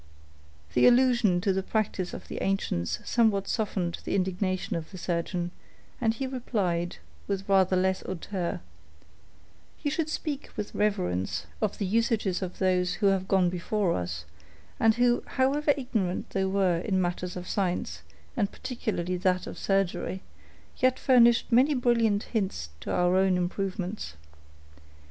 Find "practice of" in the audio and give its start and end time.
1.61-2.27